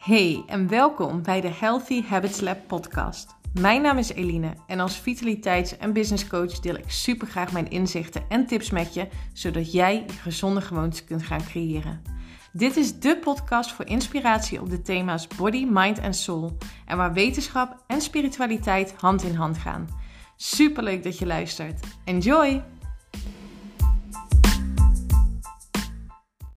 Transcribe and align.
Hey 0.00 0.42
en 0.46 0.68
welkom 0.68 1.22
bij 1.22 1.40
de 1.40 1.48
Healthy 1.48 2.02
Habits 2.02 2.40
Lab 2.40 2.58
podcast. 2.66 3.36
Mijn 3.60 3.82
naam 3.82 3.98
is 3.98 4.12
Eline 4.12 4.54
en 4.66 4.80
als 4.80 4.96
vitaliteits- 4.96 5.76
en 5.76 5.92
businesscoach 5.92 6.60
deel 6.60 6.74
ik 6.74 6.90
super 6.90 7.26
graag 7.26 7.52
mijn 7.52 7.70
inzichten 7.70 8.22
en 8.28 8.46
tips 8.46 8.70
met 8.70 8.94
je, 8.94 9.08
zodat 9.32 9.72
jij 9.72 10.04
gezonde 10.22 10.60
gewoontes 10.60 11.04
kunt 11.04 11.22
gaan 11.22 11.44
creëren. 11.44 12.02
Dit 12.52 12.76
is 12.76 12.98
de 12.98 13.18
podcast 13.18 13.72
voor 13.72 13.86
inspiratie 13.86 14.60
op 14.60 14.70
de 14.70 14.82
thema's 14.82 15.26
body, 15.26 15.66
mind 15.70 15.98
en 15.98 16.14
soul 16.14 16.56
en 16.86 16.96
waar 16.96 17.12
wetenschap 17.12 17.84
en 17.86 18.00
spiritualiteit 18.00 18.94
hand 18.96 19.22
in 19.22 19.34
hand 19.34 19.58
gaan. 19.58 19.88
Superleuk 20.36 21.02
dat 21.02 21.18
je 21.18 21.26
luistert. 21.26 21.86
Enjoy! 22.04 22.62